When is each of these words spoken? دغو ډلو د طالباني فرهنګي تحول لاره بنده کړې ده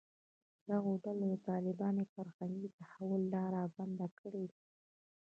دغو 0.69 0.91
ډلو 1.03 1.25
د 1.31 1.35
طالباني 1.49 2.03
فرهنګي 2.13 2.69
تحول 2.79 3.21
لاره 3.33 3.61
بنده 3.77 4.07
کړې 4.19 4.43
ده 4.51 4.57